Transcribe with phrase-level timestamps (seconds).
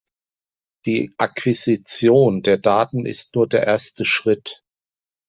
[0.87, 4.63] Die Akquisition der Daten ist nur der erste Schritt.